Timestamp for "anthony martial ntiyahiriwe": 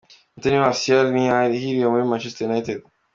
0.35-1.87